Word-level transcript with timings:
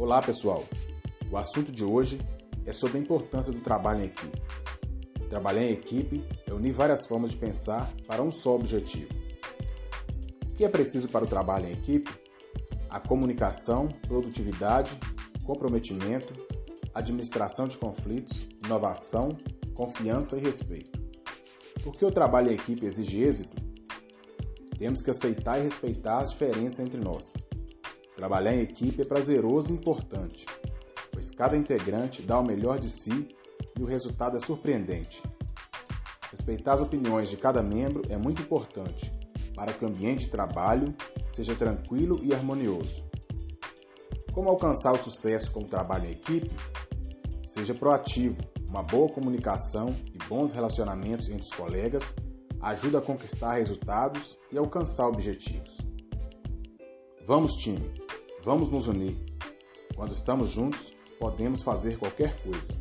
Olá, 0.00 0.22
pessoal. 0.22 0.64
O 1.30 1.36
assunto 1.36 1.70
de 1.70 1.84
hoje 1.84 2.18
é 2.64 2.72
sobre 2.72 2.96
a 2.96 3.00
importância 3.02 3.52
do 3.52 3.60
trabalho 3.60 4.00
em 4.00 4.06
equipe. 4.06 4.42
Trabalhar 5.28 5.62
em 5.62 5.72
equipe 5.72 6.24
é 6.46 6.54
unir 6.54 6.72
várias 6.72 7.06
formas 7.06 7.32
de 7.32 7.36
pensar 7.36 7.86
para 8.06 8.22
um 8.22 8.30
só 8.30 8.54
objetivo. 8.54 9.12
O 10.46 10.54
que 10.54 10.64
é 10.64 10.70
preciso 10.70 11.06
para 11.10 11.26
o 11.26 11.28
trabalho 11.28 11.66
em 11.66 11.72
equipe? 11.72 12.10
A 12.88 12.98
comunicação, 12.98 13.88
produtividade, 14.08 14.98
comprometimento, 15.44 16.32
administração 16.94 17.68
de 17.68 17.76
conflitos, 17.76 18.48
inovação, 18.64 19.28
confiança 19.74 20.38
e 20.38 20.40
respeito. 20.40 20.98
Porque 21.84 22.06
o 22.06 22.10
trabalho 22.10 22.50
em 22.50 22.54
equipe 22.54 22.86
exige 22.86 23.22
êxito, 23.22 23.54
temos 24.78 25.02
que 25.02 25.10
aceitar 25.10 25.58
e 25.58 25.64
respeitar 25.64 26.20
as 26.20 26.30
diferenças 26.30 26.80
entre 26.80 26.98
nós 26.98 27.34
Trabalhar 28.20 28.54
em 28.54 28.60
equipe 28.60 29.00
é 29.00 29.04
prazeroso 29.06 29.72
e 29.72 29.76
importante, 29.76 30.44
pois 31.10 31.30
cada 31.30 31.56
integrante 31.56 32.20
dá 32.20 32.38
o 32.38 32.44
melhor 32.44 32.78
de 32.78 32.90
si 32.90 33.26
e 33.78 33.82
o 33.82 33.86
resultado 33.86 34.36
é 34.36 34.40
surpreendente. 34.40 35.22
Respeitar 36.30 36.74
as 36.74 36.82
opiniões 36.82 37.30
de 37.30 37.38
cada 37.38 37.62
membro 37.62 38.02
é 38.10 38.18
muito 38.18 38.42
importante 38.42 39.10
para 39.54 39.72
que 39.72 39.82
o 39.82 39.88
ambiente 39.88 40.26
de 40.26 40.30
trabalho 40.30 40.94
seja 41.32 41.54
tranquilo 41.54 42.20
e 42.22 42.34
harmonioso. 42.34 43.02
Como 44.34 44.50
alcançar 44.50 44.92
o 44.92 44.98
sucesso 44.98 45.50
com 45.50 45.60
o 45.60 45.68
trabalho 45.68 46.04
em 46.04 46.12
equipe? 46.12 46.50
Seja 47.42 47.72
proativo, 47.72 48.36
uma 48.68 48.82
boa 48.82 49.08
comunicação 49.08 49.88
e 50.12 50.18
bons 50.28 50.52
relacionamentos 50.52 51.30
entre 51.30 51.44
os 51.44 51.52
colegas 51.52 52.14
ajuda 52.60 52.98
a 52.98 53.02
conquistar 53.02 53.54
resultados 53.54 54.38
e 54.52 54.58
alcançar 54.58 55.08
objetivos. 55.08 55.78
Vamos, 57.26 57.54
time! 57.54 58.09
Vamos 58.44 58.70
nos 58.70 58.86
unir. 58.86 59.16
Quando 59.94 60.12
estamos 60.12 60.54
juntos, 60.54 60.94
podemos 61.18 61.62
fazer 61.62 61.98
qualquer 61.98 62.34
coisa. 62.42 62.72